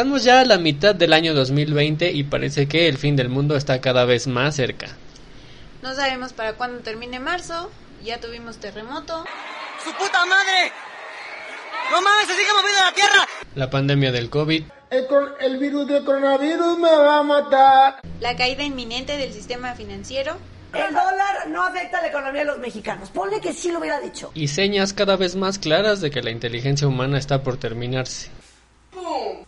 [0.00, 3.54] Estamos ya a la mitad del año 2020 y parece que el fin del mundo
[3.54, 4.86] está cada vez más cerca.
[5.82, 7.70] No sabemos para cuándo termine marzo,
[8.02, 9.26] ya tuvimos terremoto.
[9.84, 10.72] ¡Su puta madre!
[11.90, 13.28] ¡No mames, se sigue moviendo la tierra!
[13.56, 14.64] La pandemia del COVID.
[14.88, 18.00] El, cor- el virus del coronavirus me va a matar.
[18.20, 20.38] La caída inminente del sistema financiero.
[20.72, 23.10] El dólar no afecta a la economía de los mexicanos.
[23.10, 24.30] Ponle que sí lo hubiera dicho.
[24.32, 28.30] Y señas cada vez más claras de que la inteligencia humana está por terminarse.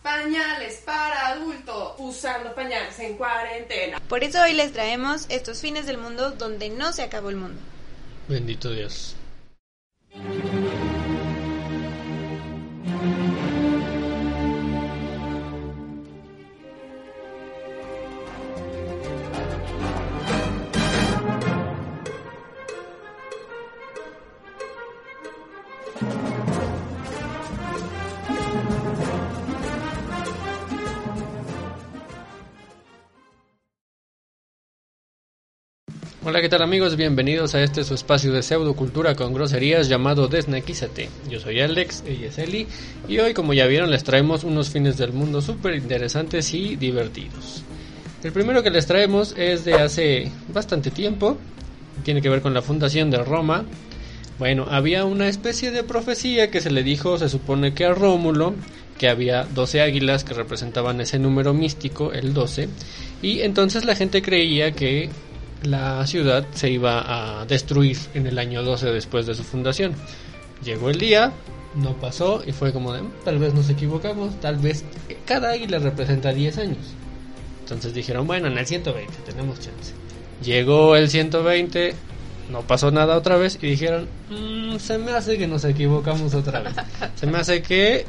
[0.03, 1.95] Pañales para adulto.
[1.97, 3.99] Usando pañales en cuarentena.
[4.07, 7.59] Por eso hoy les traemos estos fines del mundo donde no se acabó el mundo.
[8.27, 9.15] Bendito Dios.
[36.25, 36.95] Hola, ¿qué tal amigos?
[36.95, 41.09] Bienvenidos a este su espacio de pseudocultura con groserías llamado Desnequízate.
[41.29, 42.65] Yo soy Alex, ella es Eli,
[43.09, 47.65] y hoy como ya vieron les traemos unos fines del mundo súper interesantes y divertidos.
[48.23, 51.37] El primero que les traemos es de hace bastante tiempo,
[52.05, 53.65] tiene que ver con la fundación de Roma.
[54.39, 58.53] Bueno, había una especie de profecía que se le dijo, se supone que a Rómulo,
[58.97, 62.69] que había 12 águilas que representaban ese número místico, el 12,
[63.21, 65.09] y entonces la gente creía que
[65.63, 69.93] la ciudad se iba a destruir en el año 12 después de su fundación.
[70.63, 71.31] Llegó el día,
[71.75, 74.83] no pasó y fue como de, "Mm, tal vez nos equivocamos, tal vez
[75.25, 76.77] cada águila representa 10 años.
[77.61, 79.93] Entonces dijeron, bueno, en el 120 tenemos chance.
[80.43, 81.95] Llegó el 120,
[82.51, 86.59] no pasó nada otra vez y dijeron, "Mm, se me hace que nos equivocamos otra
[86.59, 86.73] vez.
[87.15, 88.05] Se me hace que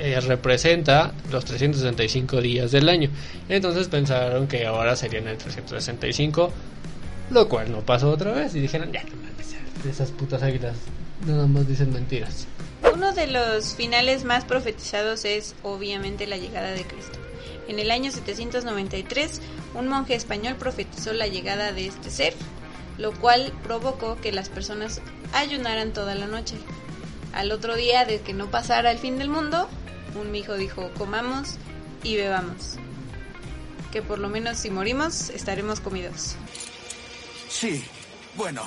[0.00, 3.10] eh, representa los 365 días del año.
[3.48, 6.50] Entonces pensaron que ahora serían el 365,
[7.30, 10.76] lo cual no pasó otra vez y dijeron, ya, no esas putas águilas
[11.26, 12.46] nada más dicen mentiras.
[12.92, 17.18] Uno de los finales más profetizados es obviamente la llegada de Cristo.
[17.68, 19.40] En el año 793,
[19.74, 22.34] un monje español profetizó la llegada de este ser,
[22.98, 25.00] lo cual provocó que las personas
[25.32, 26.56] ayunaran toda la noche.
[27.32, 29.68] Al otro día de que no pasara el fin del mundo,
[30.14, 31.56] un mijo dijo, comamos
[32.02, 32.76] y bebamos.
[33.92, 36.36] Que por lo menos si morimos, estaremos comidos.
[37.48, 37.82] Sí,
[38.36, 38.62] bueno,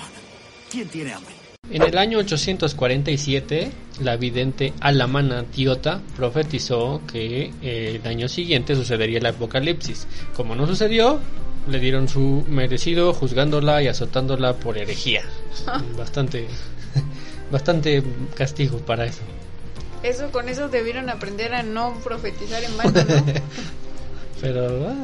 [0.69, 1.33] ¿quién tiene hambre?
[1.71, 3.71] En el año 847,
[4.01, 10.05] la vidente Alamana Tiota profetizó que eh, el año siguiente sucedería el apocalipsis.
[10.35, 11.19] Como no sucedió,
[11.69, 15.23] le dieron su merecido juzgándola y azotándola por herejía.
[15.97, 16.47] Bastante,
[17.51, 18.03] bastante
[18.35, 19.21] castigo para eso.
[20.03, 23.25] Eso, con eso debieron aprender a no profetizar en vano, ¿no?
[24.41, 24.95] Pero ah,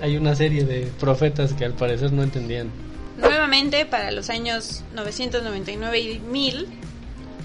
[0.00, 2.70] hay una serie de profetas que al parecer no entendían.
[3.18, 6.68] Nuevamente, para los años 999 y 1000,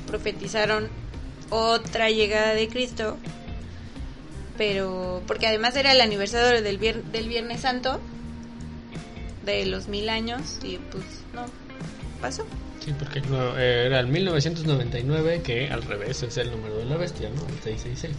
[0.07, 0.88] profetizaron
[1.50, 3.17] otra llegada de Cristo,
[4.57, 8.00] pero porque además era el aniversario del, vier- del Viernes Santo,
[9.44, 11.03] de los mil años, y pues
[11.34, 11.45] no
[12.22, 12.45] pasó.
[12.83, 16.97] Sí, porque no, eh, era el 1999, que al revés es el número de la
[16.97, 17.41] bestia, ¿no?
[17.47, 18.15] El 666.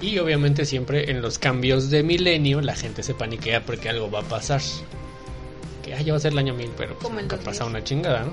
[0.00, 4.20] Y obviamente siempre en los cambios de milenio la gente se paniquea porque algo va
[4.20, 4.60] a pasar.
[5.84, 7.44] Que ah, ya va a ser el año 1000, pero pues nunca 2000.
[7.44, 8.32] pasa una chingada, ¿no?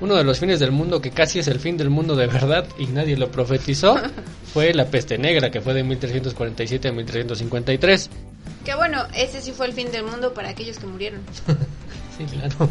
[0.00, 2.66] Uno de los fines del mundo que casi es el fin del mundo de verdad
[2.78, 3.96] y nadie lo profetizó
[4.52, 8.10] fue la peste negra, que fue de 1347 a 1353.
[8.64, 11.20] Que bueno, ese sí fue el fin del mundo para aquellos que murieron.
[12.18, 12.68] Sí, claro.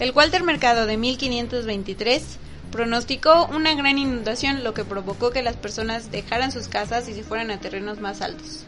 [0.00, 2.38] El Walter Mercado de 1523
[2.72, 7.22] pronosticó una gran inundación, lo que provocó que las personas dejaran sus casas y se
[7.22, 8.64] fueran a terrenos más altos.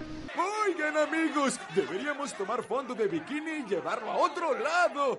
[0.69, 5.19] Oigan amigos, deberíamos tomar fondo de bikini y llevarlo a otro lado.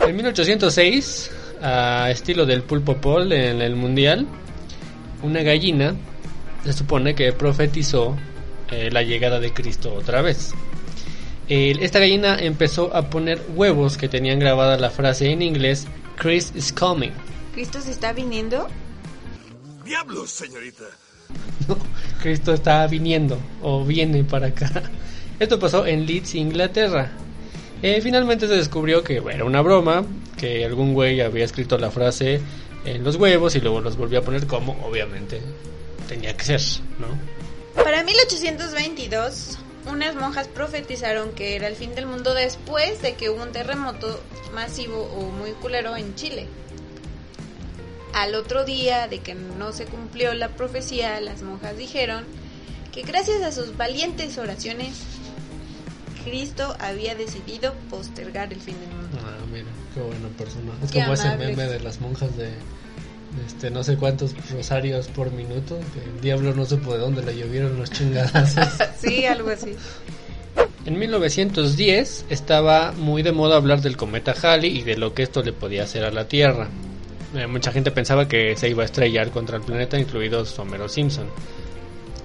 [0.00, 1.30] En 1806,
[1.60, 4.26] a estilo del pulpo Paul en el mundial,
[5.22, 5.94] una gallina
[6.64, 8.16] se supone que profetizó
[8.70, 10.54] eh, la llegada de Cristo otra vez.
[11.48, 15.86] Esta gallina empezó a poner huevos que tenían grabada la frase en inglés
[16.16, 17.12] Christ is coming.
[17.54, 18.68] ¿Cristo se está viniendo?
[19.84, 20.84] Diablos, señorita.
[22.22, 24.82] Cristo está viniendo o viene para acá.
[25.38, 27.12] Esto pasó en Leeds, Inglaterra.
[27.82, 30.04] Eh, finalmente se descubrió que bueno, era una broma,
[30.36, 32.40] que algún güey había escrito la frase
[32.84, 35.40] en los huevos y luego los volvió a poner como obviamente
[36.08, 36.60] tenía que ser,
[36.98, 37.06] ¿no?
[37.82, 39.58] Para 1822,
[39.90, 44.20] unas monjas profetizaron que era el fin del mundo después de que hubo un terremoto
[44.54, 46.46] masivo o muy culero en Chile.
[48.14, 52.24] Al otro día de que no se cumplió la profecía, las monjas dijeron
[52.92, 54.94] que gracias a sus valientes oraciones,
[56.24, 59.18] Cristo había decidido postergar el fin del mundo.
[59.24, 60.72] Ah, mira, qué buena persona.
[60.82, 61.56] Es Qué como ese amables.
[61.56, 62.50] meme de las monjas de
[63.46, 65.78] este no sé cuántos rosarios por minuto.
[65.94, 68.68] Que el diablo no supo de dónde le llovieron los chingadazos.
[68.98, 69.76] Sí, algo así.
[70.84, 75.42] En 1910 estaba muy de moda hablar del cometa Halley y de lo que esto
[75.42, 76.68] le podía hacer a la Tierra.
[77.34, 81.28] Eh, mucha gente pensaba que se iba a estrellar contra el planeta, incluidos Homero Simpson,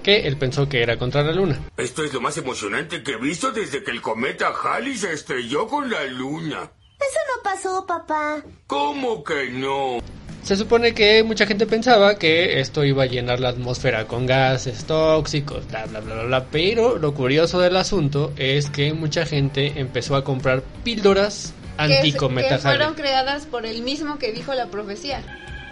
[0.02, 1.60] que él pensó que era contra la Luna.
[1.76, 5.66] Esto es lo más emocionante que he visto desde que el cometa Halley se estrelló
[5.66, 6.70] con la luna.
[6.98, 8.42] Eso no pasó, papá.
[8.66, 9.98] ¿Cómo que no?
[10.44, 14.84] Se supone que mucha gente pensaba que esto iba a llenar la atmósfera con gases
[14.84, 19.80] tóxicos, bla bla bla bla, bla, pero lo curioso del asunto es que mucha gente
[19.80, 25.22] empezó a comprar píldoras Que, que fueron creadas por el mismo que dijo la profecía.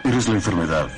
[0.05, 0.89] Eres la enfermedad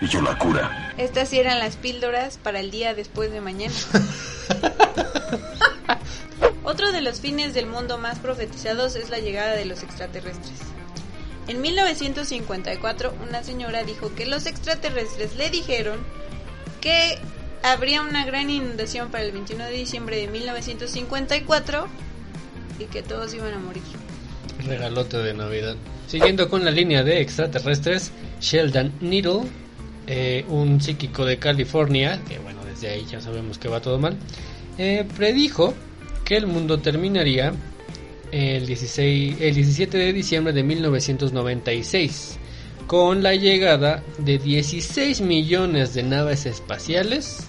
[0.00, 0.92] y yo la cura.
[0.98, 3.74] Estas sí eran las píldoras para el día después de mañana.
[6.64, 10.58] Otro de los fines del mundo más profetizados es la llegada de los extraterrestres.
[11.48, 15.98] En 1954, una señora dijo que los extraterrestres le dijeron
[16.82, 17.18] que
[17.62, 21.88] habría una gran inundación para el 21 de diciembre de 1954
[22.78, 23.82] y que todos iban a morir.
[24.66, 25.76] Regalote de Navidad.
[26.06, 29.44] Siguiendo con la línea de extraterrestres, Sheldon Needle,
[30.06, 34.18] eh, un psíquico de California, que bueno, desde ahí ya sabemos que va todo mal,
[34.76, 35.72] eh, predijo
[36.26, 37.54] que el mundo terminaría
[38.32, 42.38] el, 16, el 17 de diciembre de 1996
[42.86, 47.48] con la llegada de 16 millones de naves espaciales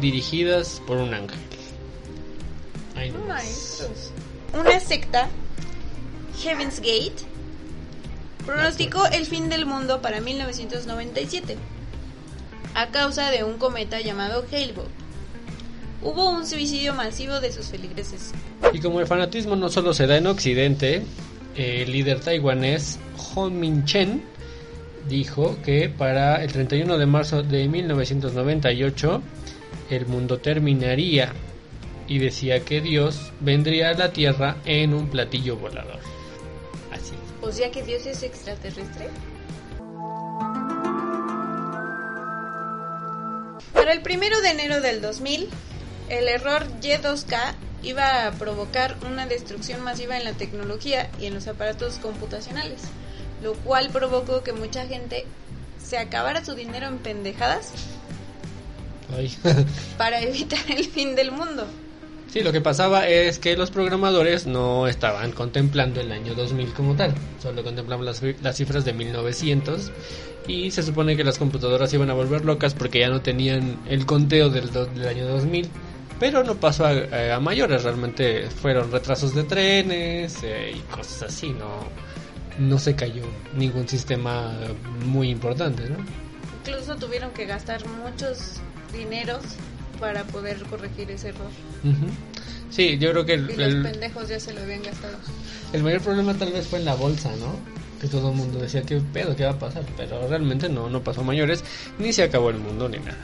[0.00, 1.38] dirigidas por un ángel.
[2.96, 3.12] Ay.
[4.52, 5.28] Una secta,
[6.42, 7.22] Heaven's Gate,
[8.44, 11.56] pronosticó el fin del mundo para 1997
[12.74, 14.88] a causa de un cometa llamado Hale-Bopp.
[16.02, 18.32] Hubo un suicidio masivo de sus feligreses.
[18.72, 21.02] Y como el fanatismo no solo se da en Occidente,
[21.56, 22.98] el líder taiwanés
[23.34, 24.22] Ho Min-chen
[25.08, 29.22] dijo que para el 31 de marzo de 1998
[29.90, 31.32] el mundo terminaría
[32.06, 36.00] y decía que Dios vendría a la Tierra en un platillo volador.
[36.92, 37.12] Así.
[37.42, 39.08] O sea que Dios es extraterrestre.
[43.72, 45.48] Para el primero de enero del 2000,
[46.10, 51.48] el error Y2K iba a provocar una destrucción masiva en la tecnología y en los
[51.48, 52.82] aparatos computacionales,
[53.42, 55.24] lo cual provocó que mucha gente
[55.82, 57.72] se acabara su dinero en pendejadas
[59.16, 59.34] Ay.
[59.98, 61.66] para evitar el fin del mundo.
[62.32, 66.94] Sí, lo que pasaba es que los programadores no estaban contemplando el año 2000 como
[66.94, 69.90] tal, solo contemplaban las, las cifras de 1900
[70.46, 74.06] y se supone que las computadoras iban a volver locas porque ya no tenían el
[74.06, 75.68] conteo del, do- del año 2000,
[76.20, 81.48] pero no pasó a, a mayores, realmente fueron retrasos de trenes eh, y cosas así,
[81.50, 81.88] no,
[82.58, 83.24] no se cayó
[83.56, 84.52] ningún sistema
[85.06, 85.96] muy importante, ¿no?
[86.60, 88.60] Incluso tuvieron que gastar muchos
[88.92, 89.40] dineros
[89.98, 91.48] para poder corregir ese error.
[92.70, 95.16] Sí, yo creo que el, Y los el- pendejos ya se lo habían gastado.
[95.72, 97.54] El mayor problema tal vez fue en la bolsa, ¿no?
[98.00, 99.34] Que todo el mundo decía, ¿qué pedo?
[99.36, 99.84] ¿Qué va a pasar?
[99.96, 101.64] Pero realmente no, no pasó a mayores,
[101.98, 103.18] ni se acabó el mundo, ni nada.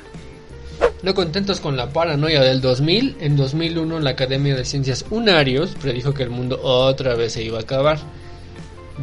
[1.07, 6.13] No contentos con la paranoia del 2000, en 2001 la Academia de Ciencias Unarios predijo
[6.13, 8.01] que el mundo otra vez se iba a acabar.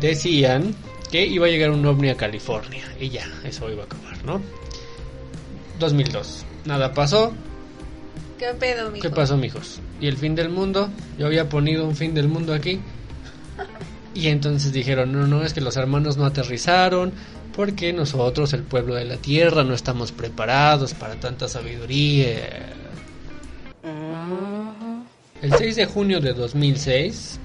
[0.01, 0.75] Decían
[1.09, 4.41] que iba a llegar un ovni a California y ya, eso iba a acabar, ¿no?
[5.79, 6.43] 2002.
[6.65, 7.31] Nada pasó.
[8.37, 9.01] ¿Qué pedo, mijo?
[9.01, 9.79] ¿Qué pasó, mijos?
[10.01, 10.89] ¿Y el fin del mundo?
[11.17, 12.81] Yo había ponido un fin del mundo aquí.
[14.15, 17.13] Y entonces dijeron, no, no, es que los hermanos no aterrizaron
[17.55, 22.73] porque nosotros, el pueblo de la tierra, no estamos preparados para tanta sabiduría.
[25.41, 27.39] El 6 de junio de 2006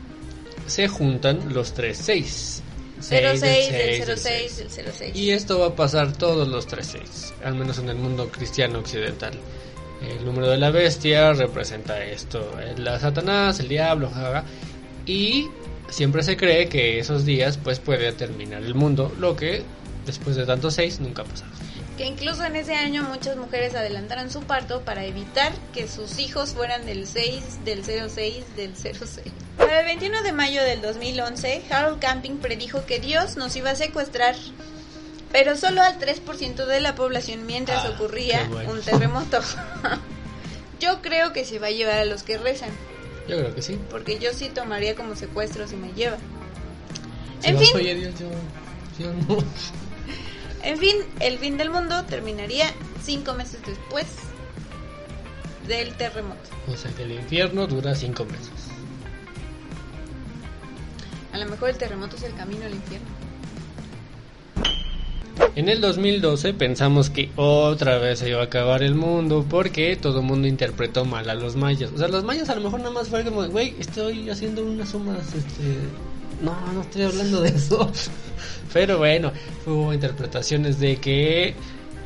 [0.66, 2.62] se juntan los tres 6.
[3.00, 5.16] 06 del 06 del 06.
[5.16, 8.78] Y esto va a pasar todos los tres 6, al menos en el mundo cristiano
[8.78, 9.32] occidental.
[10.00, 14.44] El número de la bestia representa esto, la Satanás, el diablo, jaja,
[15.06, 15.48] y
[15.88, 19.62] siempre se cree que esos días pues puede terminar el mundo, lo que
[20.08, 21.50] después de tantos seis nunca ha pasado.
[21.96, 26.50] Que incluso en ese año muchas mujeres adelantaron su parto para evitar que sus hijos
[26.54, 28.96] fueran del 6, del 06, del 06.
[29.56, 33.74] Para el 21 de mayo del 2011, Harold Camping predijo que Dios nos iba a
[33.74, 34.36] secuestrar,
[35.32, 38.72] pero solo al 3% de la población mientras Ah, ocurría bueno.
[38.72, 39.40] un terremoto.
[40.80, 42.70] Yo creo que se va a llevar a los que rezan,
[43.28, 43.76] Yo creo que sí.
[43.90, 46.16] porque yo sí tomaría como secuestro si me lleva.
[47.40, 48.28] Si En vas, fin, "Oye, Dios, yo,
[49.04, 49.42] yo no".
[50.62, 52.66] En fin, el fin del mundo terminaría
[53.02, 54.06] cinco meses después
[55.66, 56.50] del terremoto.
[56.72, 58.50] O sea que el infierno dura cinco meses.
[61.32, 63.06] A lo mejor el terremoto es el camino al infierno.
[65.54, 70.20] En el 2012 pensamos que otra vez se iba a acabar el mundo porque todo
[70.20, 71.92] el mundo interpretó mal a los mayas.
[71.92, 74.90] O sea, los mayas a lo mejor nada más fue como, güey, estoy haciendo unas
[74.90, 75.76] sumas, este...
[76.40, 77.90] No, no estoy hablando de eso.
[78.72, 79.32] Pero bueno,
[79.66, 81.54] hubo interpretaciones de que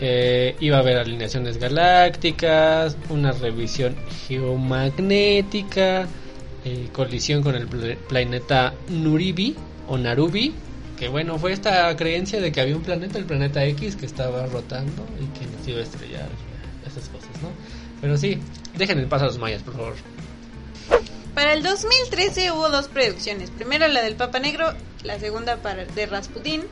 [0.01, 3.97] eh, iba a haber alineaciones galácticas, una revisión
[4.29, 6.07] geomagnética,
[6.65, 9.57] eh, colisión con el pl- planeta Nuribi
[9.89, 10.55] o Narubi,
[10.97, 14.47] que bueno, fue esta creencia de que había un planeta, el planeta X, que estaba
[14.47, 16.29] rotando y que nos iba a estrellar,
[16.87, 17.49] esas cosas, ¿no?
[18.01, 18.39] Pero sí,
[18.77, 19.95] dejen en paz a los mayas, por favor.
[21.35, 23.51] Para el 2013 hubo dos predicciones.
[23.51, 26.65] Primero la del Papa Negro, la segunda para de Rasputín,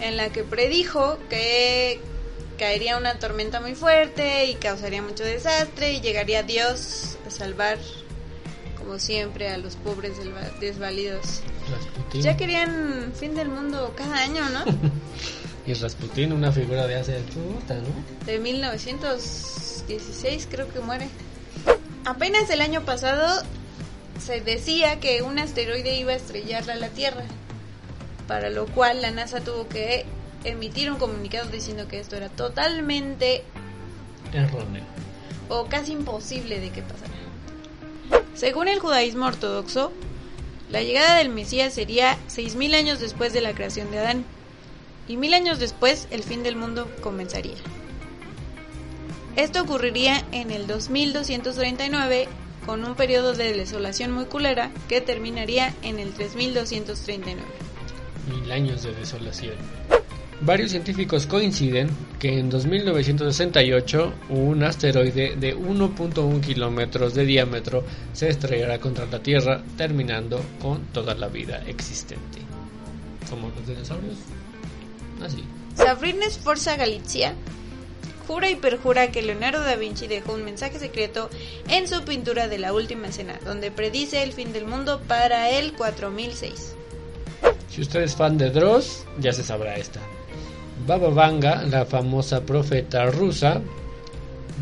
[0.00, 2.00] en la que predijo que
[2.58, 7.76] caería una tormenta muy fuerte y causaría mucho desastre y llegaría Dios a salvar,
[8.78, 10.14] como siempre, a los pobres
[10.58, 11.42] desvalidos.
[11.70, 12.22] Rasputín.
[12.22, 14.64] Ya querían fin del mundo cada año, ¿no?
[15.64, 17.86] Y Rasputín, una figura de hace chuta, ¿no?
[18.26, 21.08] De 1916 creo que muere.
[22.04, 23.44] Apenas el año pasado
[24.24, 27.24] se decía que un asteroide iba a estrellar a la Tierra,
[28.28, 30.06] para lo cual la NASA tuvo que
[30.44, 33.42] emitir un comunicado diciendo que esto era totalmente
[34.32, 34.84] Erróneo.
[35.48, 37.12] o casi imposible de que pasara.
[38.34, 39.92] Según el judaísmo ortodoxo,
[40.70, 44.24] la llegada del Mesías sería 6.000 años después de la creación de Adán,
[45.08, 47.56] y mil años después el fin del mundo comenzaría.
[49.34, 52.28] Esto ocurriría en el 2239
[52.66, 57.42] con un periodo de desolación muy culera que terminaría en el 3239.
[58.28, 59.54] Mil años de desolación.
[60.44, 61.88] Varios científicos coinciden
[62.18, 69.62] que en 2968 un asteroide de 1.1 kilómetros de diámetro se estrellará contra la Tierra,
[69.76, 72.40] terminando con toda la vida existente.
[73.30, 74.16] Como los dinosaurios.
[75.24, 75.44] Así.
[75.76, 77.34] Sabrina Sforza Galizia
[78.50, 81.28] y perjura que Leonardo da Vinci dejó un mensaje secreto
[81.68, 85.74] en su pintura de la última cena, donde predice el fin del mundo para el
[85.74, 86.74] 4006.
[87.68, 90.00] Si usted es fan de Dross, ya se sabrá esta.
[90.86, 93.60] Baba Vanga, la famosa profeta rusa,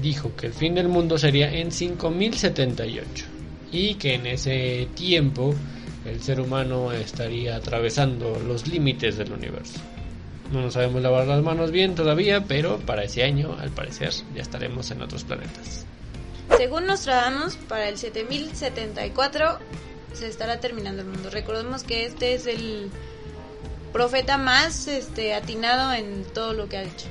[0.03, 3.25] dijo que el fin del mundo sería en 5078
[3.73, 5.55] y que en ese tiempo
[6.05, 9.79] el ser humano estaría atravesando los límites del universo.
[10.52, 14.42] No nos sabemos lavar las manos bien todavía, pero para ese año, al parecer, ya
[14.42, 15.87] estaremos en otros planetas.
[16.57, 19.59] Según Nostradamus, para el 7074
[20.12, 21.30] se estará terminando el mundo.
[21.30, 22.90] Recordemos que este es el
[23.92, 27.07] profeta más este atinado en todo lo que ha dicho.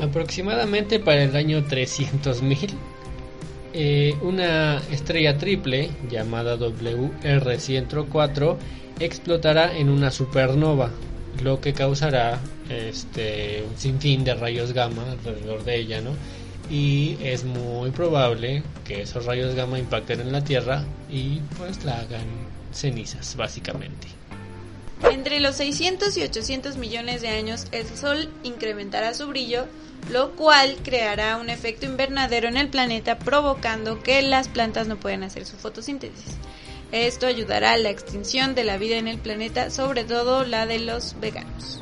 [0.00, 2.70] Aproximadamente para el año 300.000,
[3.72, 8.56] eh, una estrella triple llamada WR104
[8.98, 10.90] explotará en una supernova,
[11.42, 12.38] lo que causará
[12.68, 16.10] este, un sinfín de rayos gamma alrededor de ella, ¿no?
[16.70, 22.00] Y es muy probable que esos rayos gamma impacten en la Tierra y pues la
[22.00, 22.26] hagan
[22.72, 24.08] cenizas, básicamente.
[25.10, 29.66] Entre los 600 y 800 millones de años, el Sol incrementará su brillo,
[30.10, 35.22] lo cual creará un efecto invernadero en el planeta, provocando que las plantas no puedan
[35.22, 36.36] hacer su fotosíntesis.
[36.92, 40.78] Esto ayudará a la extinción de la vida en el planeta, sobre todo la de
[40.78, 41.80] los veganos.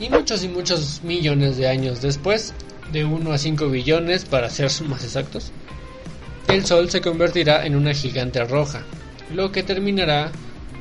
[0.00, 2.54] Y muchos y muchos millones de años después,
[2.92, 5.52] de 1 a 5 billones para ser más exactos,
[6.48, 8.82] el Sol se convertirá en una gigante roja,
[9.34, 10.30] lo que terminará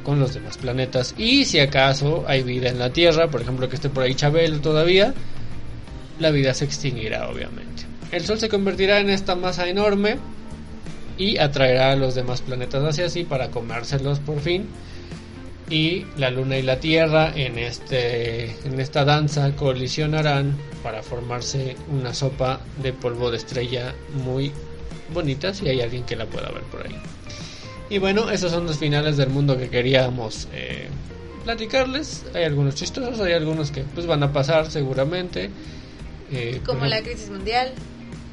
[0.03, 1.15] con los demás planetas.
[1.17, 4.61] Y si acaso hay vida en la Tierra, por ejemplo que esté por ahí Chabelo
[4.61, 5.13] todavía,
[6.19, 7.83] la vida se extinguirá obviamente.
[8.11, 10.17] El Sol se convertirá en esta masa enorme
[11.17, 14.67] y atraerá a los demás planetas hacia sí para comérselos por fin.
[15.69, 22.13] Y la Luna y la Tierra en, este, en esta danza colisionarán para formarse una
[22.13, 24.51] sopa de polvo de estrella muy
[25.11, 26.95] bonita si hay alguien que la pueda ver por ahí.
[27.89, 30.87] Y bueno, esos son los finales del mundo que queríamos eh,
[31.43, 32.25] platicarles.
[32.33, 35.49] Hay algunos chistosos, hay algunos que pues van a pasar seguramente.
[36.31, 37.71] Eh, Como por la crisis mundial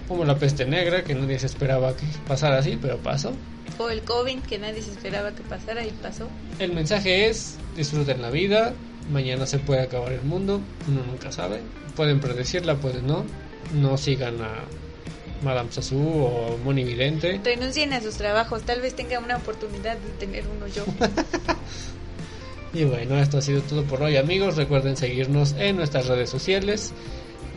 [0.08, 3.32] como la peste negra, que nadie se esperaba que pasara así, pero pasó.
[3.78, 6.28] o el COVID que nadie se esperaba que pasara y pasó.
[6.58, 8.74] El mensaje es, disfruten la vida,
[9.10, 11.60] mañana se puede acabar el mundo, uno nunca sabe.
[11.96, 13.24] Pueden predecirla, pueden no.
[13.74, 14.64] No sigan a
[15.42, 17.40] Madame Sassou o Moni Vidente.
[17.44, 20.84] Renuncien a sus trabajos, tal vez tengan una oportunidad de tener uno yo.
[22.74, 24.56] Y bueno, esto ha sido todo por hoy amigos.
[24.56, 26.92] Recuerden seguirnos en nuestras redes sociales.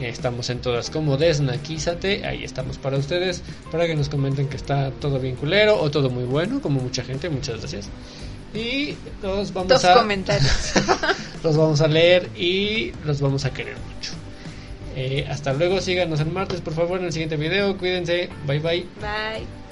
[0.02, 4.92] Estamos en todas como Desnaquízate, ahí estamos para ustedes, para que nos comenten que está
[4.92, 7.90] todo bien culero o todo muy bueno, como mucha gente, muchas gracias.
[8.54, 10.74] Y los vamos Dos a comentarios.
[11.44, 14.12] los vamos a leer y los vamos a querer mucho.
[14.96, 18.86] Eh, hasta luego, síganos el martes por favor en el siguiente video, cuídense, bye bye.
[19.02, 19.65] Bye.